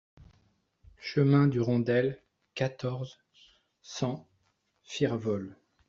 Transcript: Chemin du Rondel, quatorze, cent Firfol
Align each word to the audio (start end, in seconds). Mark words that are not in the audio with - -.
Chemin 0.97 1.45
du 1.47 1.59
Rondel, 1.61 2.23
quatorze, 2.55 3.19
cent 3.83 4.27
Firfol 4.81 5.55